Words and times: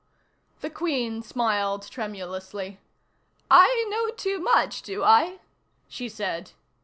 The 0.61 0.71
Queen 0.71 1.21
smiled 1.21 1.87
tremulously. 1.87 2.79
"I 3.51 3.85
know 3.91 4.09
too 4.15 4.39
much, 4.39 4.81
do 4.81 5.03
I?" 5.03 5.37
she 5.87 6.09
said. 6.09 6.53